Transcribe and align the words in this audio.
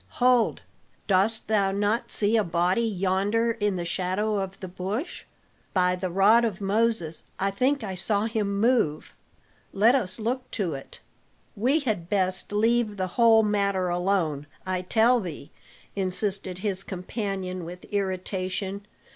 "Hold, 0.17 0.61
dost 1.05 1.47
thou 1.47 1.71
not 1.71 2.09
see 2.09 2.35
a 2.35 2.43
body 2.43 2.81
yonder 2.81 3.51
in 3.51 3.75
the 3.75 3.85
shadow 3.85 4.39
of 4.39 4.59
the 4.59 4.67
bush? 4.67 5.25
By 5.75 5.95
the 5.95 6.09
rod 6.09 6.43
of 6.43 6.59
Moses, 6.59 7.25
I 7.39 7.51
think 7.51 7.83
I 7.83 7.93
saw 7.93 8.25
him 8.25 8.59
move; 8.59 9.13
let 9.71 9.93
us 9.93 10.17
look 10.17 10.49
to 10.57 10.73
it." 10.73 11.01
"We 11.55 11.81
had 11.81 12.09
best 12.09 12.51
leave 12.51 12.97
the 12.97 13.09
whole 13.13 13.43
matter 13.43 13.89
alone, 13.89 14.47
I 14.65 14.81
tell 14.81 15.19
thee," 15.19 15.51
insisted 15.95 16.57
his 16.57 16.81
companion 16.81 17.63
with 17.63 17.85
irritation. 17.91 18.87